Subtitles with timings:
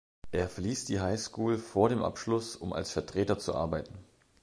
[0.31, 3.99] Er verließ die High School vor dem Abschluss, um als Vertreter zu arbeiten.